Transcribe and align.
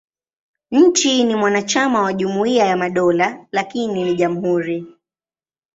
Nchi 0.71 1.23
ni 1.23 1.35
mwanachama 1.35 2.01
wa 2.01 2.13
Jumuiya 2.13 2.65
ya 2.65 2.77
Madola, 2.77 3.45
lakini 3.51 4.03
ni 4.03 4.15
jamhuri. 4.15 4.85